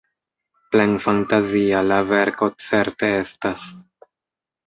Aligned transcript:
Plenfantazia 0.75 1.83
la 1.89 1.99
verko 2.13 2.49
certe 2.69 3.13
estas. 3.19 3.67